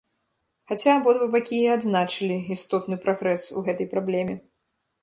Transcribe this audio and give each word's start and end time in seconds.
Хаця 0.69 0.95
абодва 1.01 1.27
бакі 1.35 1.59
і 1.65 1.69
адзначылі 1.75 2.41
істотны 2.57 2.95
прагрэс 3.05 3.47
у 3.57 3.65
гэтай 3.71 3.87
праблеме. 3.95 4.35